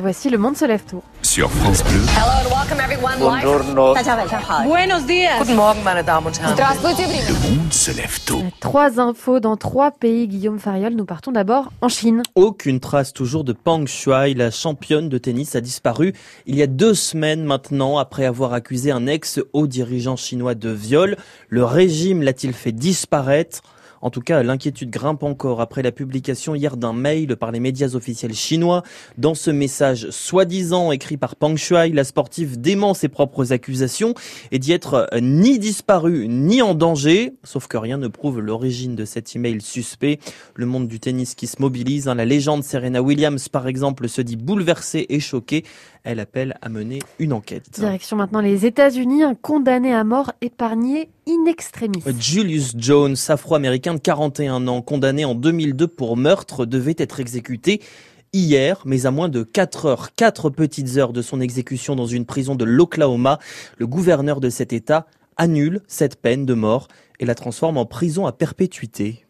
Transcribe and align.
Voici 0.00 0.30
le 0.30 0.38
monde 0.38 0.56
se 0.56 0.64
lève 0.64 0.84
tôt. 0.88 1.02
Sur 1.22 1.50
France 1.50 1.82
Bleu, 1.82 1.98
Buongiorno. 3.18 3.94
Buenos 4.64 5.04
días. 5.06 5.40
Guten 5.40 5.56
Morgen, 5.56 5.82
meine 5.82 6.04
Damen 6.04 6.28
und 6.28 6.38
Herren. 6.38 6.54
le 6.56 7.50
monde 7.50 7.72
se 7.72 7.90
lève 7.90 8.20
tôt. 8.24 8.44
Trois 8.60 9.00
infos 9.00 9.40
dans 9.40 9.56
trois 9.56 9.90
pays. 9.90 10.28
Guillaume 10.28 10.60
Fariol, 10.60 10.94
nous 10.94 11.04
partons 11.04 11.32
d'abord 11.32 11.72
en 11.80 11.88
Chine. 11.88 12.22
Aucune 12.36 12.78
trace 12.78 13.12
toujours 13.12 13.42
de 13.42 13.52
Pang 13.52 13.88
Shuai, 13.88 14.34
la 14.34 14.52
championne 14.52 15.08
de 15.08 15.18
tennis 15.18 15.56
a 15.56 15.60
disparu 15.60 16.12
il 16.46 16.54
y 16.54 16.62
a 16.62 16.68
deux 16.68 16.94
semaines 16.94 17.42
maintenant 17.42 17.98
après 17.98 18.24
avoir 18.24 18.52
accusé 18.52 18.92
un 18.92 19.08
ex-haut 19.08 19.66
dirigeant 19.66 20.14
chinois 20.14 20.54
de 20.54 20.70
viol. 20.70 21.16
Le 21.48 21.64
régime 21.64 22.22
l'a-t-il 22.22 22.52
fait 22.52 22.70
disparaître? 22.70 23.62
En 24.02 24.10
tout 24.10 24.20
cas, 24.20 24.42
l'inquiétude 24.42 24.90
grimpe 24.90 25.22
encore 25.22 25.60
après 25.60 25.82
la 25.82 25.92
publication 25.92 26.54
hier 26.54 26.76
d'un 26.76 26.92
mail 26.92 27.36
par 27.36 27.52
les 27.52 27.60
médias 27.60 27.94
officiels 27.94 28.34
chinois. 28.34 28.82
Dans 29.16 29.34
ce 29.34 29.50
message 29.50 30.10
soi-disant 30.10 30.92
écrit 30.92 31.16
par 31.16 31.36
Pang 31.36 31.56
Shuai, 31.56 31.90
la 31.90 32.04
sportive 32.04 32.60
dément 32.60 32.94
ses 32.94 33.08
propres 33.08 33.52
accusations 33.52 34.14
et 34.52 34.58
d'y 34.58 34.72
être 34.72 35.08
euh, 35.12 35.20
ni 35.20 35.58
disparue 35.58 36.28
ni 36.28 36.62
en 36.62 36.74
danger. 36.74 37.34
Sauf 37.44 37.66
que 37.66 37.76
rien 37.76 37.98
ne 37.98 38.08
prouve 38.08 38.40
l'origine 38.40 38.94
de 38.94 39.04
cet 39.04 39.34
email 39.34 39.60
suspect. 39.60 40.18
Le 40.54 40.66
monde 40.66 40.88
du 40.88 41.00
tennis 41.00 41.34
qui 41.34 41.46
se 41.46 41.60
mobilise. 41.60 42.08
hein. 42.08 42.14
La 42.14 42.24
légende 42.24 42.64
Serena 42.64 43.02
Williams, 43.02 43.48
par 43.48 43.66
exemple, 43.68 44.08
se 44.08 44.22
dit 44.22 44.36
bouleversée 44.36 45.06
et 45.08 45.20
choquée. 45.20 45.64
Elle 46.04 46.20
appelle 46.20 46.56
à 46.62 46.68
mener 46.68 47.00
une 47.18 47.32
enquête. 47.32 47.70
Direction 47.72 48.16
maintenant 48.16 48.40
les 48.40 48.66
États-Unis. 48.66 49.22
Un 49.22 49.34
condamné 49.34 49.92
à 49.92 50.04
mort 50.04 50.32
épargné 50.40 51.10
in 51.28 51.46
extremis. 51.46 52.02
Julius 52.18 52.74
Jones, 52.76 53.16
afro-américain 53.28 53.94
de 53.94 54.00
41 54.00 54.66
ans, 54.68 54.82
condamné 54.82 55.24
en 55.24 55.34
2002 55.34 55.88
pour 55.88 56.16
meurtre, 56.16 56.66
devait 56.66 56.96
être 56.98 57.20
exécuté 57.20 57.80
hier, 58.32 58.82
mais 58.84 59.06
à 59.06 59.10
moins 59.10 59.28
de 59.28 59.42
4 59.42 59.86
heures, 59.86 60.14
4 60.14 60.50
petites 60.50 60.96
heures 60.96 61.12
de 61.12 61.22
son 61.22 61.40
exécution 61.40 61.96
dans 61.96 62.06
une 62.06 62.26
prison 62.26 62.54
de 62.54 62.64
l'Oklahoma, 62.64 63.38
le 63.78 63.86
gouverneur 63.86 64.40
de 64.40 64.50
cet 64.50 64.72
État 64.72 65.06
annule 65.36 65.82
cette 65.86 66.20
peine 66.20 66.46
de 66.46 66.54
mort 66.54 66.88
et 67.20 67.24
la 67.24 67.34
transforme 67.34 67.78
en 67.78 67.86
prison 67.86 68.26
à 68.26 68.32
perpétuité. 68.32 69.24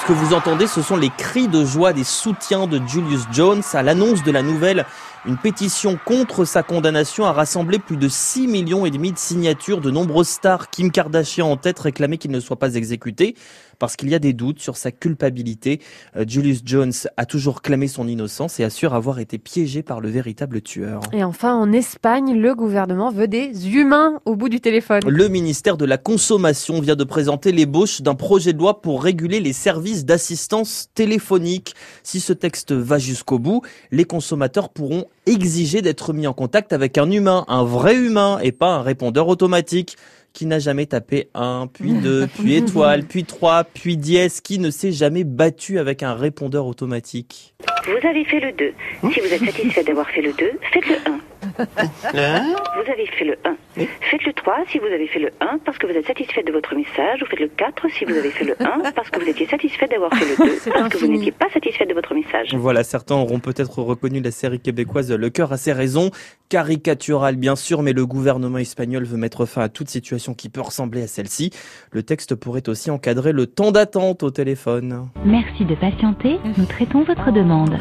Ce 0.00 0.06
que 0.06 0.12
vous 0.12 0.32
entendez, 0.32 0.66
ce 0.66 0.80
sont 0.80 0.96
les 0.96 1.10
cris 1.10 1.48
de 1.48 1.64
joie 1.64 1.92
des 1.92 2.04
soutiens 2.04 2.66
de 2.66 2.80
Julius 2.86 3.22
Jones 3.32 3.62
à 3.72 3.82
l'annonce 3.82 4.22
de 4.22 4.30
la 4.30 4.42
nouvelle. 4.42 4.86
Une 5.26 5.36
pétition 5.36 5.98
contre 6.04 6.44
sa 6.44 6.62
condamnation 6.62 7.26
a 7.26 7.32
rassemblé 7.32 7.78
plus 7.78 7.96
de 7.96 8.08
6 8.08 8.46
millions 8.46 8.86
et 8.86 8.90
demi 8.90 9.12
de 9.12 9.18
signatures 9.18 9.80
de 9.80 9.90
nombreuses 9.90 10.28
stars. 10.28 10.70
Kim 10.70 10.90
Kardashian 10.90 11.50
en 11.50 11.56
tête 11.56 11.78
réclamait 11.80 12.16
qu'il 12.16 12.30
ne 12.30 12.40
soit 12.40 12.58
pas 12.58 12.74
exécuté 12.74 13.34
parce 13.78 13.96
qu'il 13.96 14.08
y 14.10 14.14
a 14.14 14.18
des 14.18 14.32
doutes 14.32 14.60
sur 14.60 14.76
sa 14.76 14.90
culpabilité. 14.90 15.80
Euh, 16.16 16.24
Julius 16.26 16.62
Jones 16.64 16.92
a 17.16 17.26
toujours 17.26 17.62
clamé 17.62 17.88
son 17.88 18.08
innocence 18.08 18.60
et 18.60 18.64
assure 18.64 18.94
avoir 18.94 19.18
été 19.18 19.38
piégé 19.38 19.82
par 19.82 20.00
le 20.00 20.08
véritable 20.08 20.60
tueur. 20.60 21.00
Et 21.12 21.24
enfin, 21.24 21.54
en 21.54 21.72
Espagne, 21.72 22.38
le 22.38 22.54
gouvernement 22.54 23.10
veut 23.10 23.28
des 23.28 23.68
humains 23.68 24.20
au 24.24 24.36
bout 24.36 24.48
du 24.48 24.60
téléphone. 24.60 25.00
Le 25.06 25.28
ministère 25.28 25.76
de 25.76 25.84
la 25.84 25.98
Consommation 25.98 26.80
vient 26.80 26.96
de 26.96 27.04
présenter 27.04 27.52
l'ébauche 27.52 28.02
d'un 28.02 28.14
projet 28.14 28.52
de 28.52 28.58
loi 28.58 28.80
pour 28.80 29.02
réguler 29.02 29.40
les 29.40 29.52
services 29.52 30.04
d'assistance 30.04 30.88
téléphonique. 30.94 31.74
Si 32.02 32.20
ce 32.20 32.32
texte 32.32 32.72
va 32.72 32.98
jusqu'au 32.98 33.38
bout, 33.38 33.62
les 33.90 34.04
consommateurs 34.04 34.70
pourront 34.70 35.06
exiger 35.26 35.82
d'être 35.82 36.12
mis 36.12 36.26
en 36.26 36.32
contact 36.32 36.72
avec 36.72 36.98
un 36.98 37.10
humain, 37.10 37.44
un 37.48 37.64
vrai 37.64 37.96
humain 37.96 38.38
et 38.42 38.52
pas 38.52 38.74
un 38.74 38.82
répondeur 38.82 39.28
automatique 39.28 39.96
qui 40.38 40.46
n'a 40.46 40.60
jamais 40.60 40.86
tapé 40.86 41.30
un, 41.34 41.66
puis 41.66 41.92
deux, 42.02 42.28
puis 42.28 42.54
étoile, 42.58 43.02
puis 43.02 43.24
trois, 43.24 43.64
puis 43.64 43.96
dièse, 43.96 44.40
qui 44.40 44.60
ne 44.60 44.70
s'est 44.70 44.92
jamais 44.92 45.24
battu 45.24 45.80
avec 45.80 46.04
un 46.04 46.14
répondeur 46.14 46.64
automatique. 46.68 47.56
Vous 47.86 48.06
avez 48.06 48.24
fait 48.24 48.38
le 48.38 48.52
2. 48.52 48.72
Si 49.12 49.18
vous 49.18 49.26
êtes 49.26 49.44
satisfait 49.44 49.82
d'avoir 49.82 50.08
fait 50.08 50.22
le 50.22 50.32
2, 50.32 50.52
faites 50.72 50.86
le 50.86 50.94
1. 50.94 51.20
Vous 51.58 52.92
avez 52.92 53.06
fait 53.06 53.24
le 53.24 53.36
1. 53.44 53.56
Faites 54.00 54.24
le 54.24 54.32
3 54.32 54.64
si 54.68 54.78
vous 54.78 54.86
avez 54.86 55.06
fait 55.06 55.18
le 55.18 55.30
1 55.40 55.58
parce 55.64 55.78
que 55.78 55.86
vous 55.86 55.92
êtes 55.92 56.06
satisfait 56.06 56.42
de 56.42 56.52
votre 56.52 56.74
message. 56.74 57.22
Ou 57.22 57.26
faites 57.26 57.40
le 57.40 57.48
4 57.48 57.88
si 57.90 58.04
vous 58.04 58.14
avez 58.14 58.30
fait 58.30 58.44
le 58.44 58.56
1 58.60 58.92
parce 58.92 59.10
que 59.10 59.20
vous 59.20 59.28
étiez 59.28 59.46
satisfait 59.46 59.86
d'avoir 59.86 60.12
fait 60.14 60.24
le 60.24 60.50
2 60.50 60.58
C'est 60.60 60.72
parce 60.72 60.88
que 60.88 60.98
vous 60.98 61.08
n'étiez 61.08 61.32
pas 61.32 61.48
satisfait 61.50 61.86
de 61.86 61.94
votre 61.94 62.14
message. 62.14 62.54
Voilà, 62.54 62.84
certains 62.84 63.16
auront 63.16 63.40
peut-être 63.40 63.78
reconnu 63.80 64.20
la 64.20 64.30
série 64.30 64.60
québécoise 64.60 65.12
Le 65.12 65.30
cœur 65.30 65.52
a 65.52 65.56
ses 65.56 65.72
raisons, 65.72 66.10
caricaturale 66.48 67.36
bien 67.36 67.56
sûr, 67.56 67.82
mais 67.82 67.92
le 67.92 68.06
gouvernement 68.06 68.58
espagnol 68.58 69.04
veut 69.04 69.18
mettre 69.18 69.46
fin 69.46 69.62
à 69.62 69.68
toute 69.68 69.88
situation 69.88 70.34
qui 70.34 70.48
peut 70.48 70.60
ressembler 70.60 71.02
à 71.02 71.06
celle-ci. 71.06 71.50
Le 71.92 72.02
texte 72.02 72.34
pourrait 72.34 72.68
aussi 72.68 72.90
encadrer 72.90 73.32
le 73.32 73.46
temps 73.46 73.72
d'attente 73.72 74.22
au 74.22 74.30
téléphone. 74.30 75.08
Merci 75.24 75.64
de 75.64 75.74
patienter, 75.74 76.38
nous 76.56 76.66
traitons 76.66 77.02
votre 77.04 77.32
demande. 77.32 77.76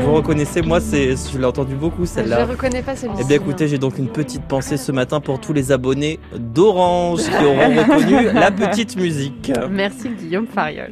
Vous 0.00 0.12
reconnaissez, 0.14 0.62
moi, 0.62 0.80
c'est, 0.80 1.10
je 1.32 1.38
l'ai 1.38 1.44
entendu 1.44 1.74
beaucoup 1.74 2.02
Je 2.02 2.10
celle-là. 2.10 2.44
reconnais 2.46 2.82
pas 2.82 2.96
celui-ci. 2.96 3.20
Eh 3.22 3.24
bien 3.26 3.36
écoutez, 3.36 3.68
j'ai 3.68 3.78
donc 3.78 3.98
une 3.98 4.08
petite 4.08 4.42
pensée 4.44 4.76
ce 4.76 4.92
matin 4.92 5.20
pour 5.20 5.40
tous 5.40 5.52
les 5.52 5.72
abonnés 5.72 6.18
d'Orange 6.36 7.20
qui 7.24 7.44
auront 7.44 7.74
reconnu 7.76 8.32
la 8.32 8.50
petite 8.50 8.96
musique. 8.96 9.52
Merci 9.70 10.08
Guillaume 10.10 10.46
Fariol. 10.46 10.88